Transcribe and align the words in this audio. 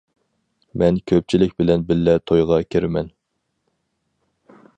مەن 0.81 0.95
كۆپچىلىك 1.11 1.53
بىلەن 1.61 1.85
بىللە 1.91 2.17
تويغا 2.33 2.59
كىرىمەن. 2.77 3.13